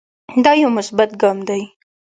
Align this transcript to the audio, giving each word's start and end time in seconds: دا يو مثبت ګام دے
دا 0.43 0.51
يو 0.61 0.69
مثبت 0.77 1.09
ګام 1.21 1.37
دے 1.47 1.59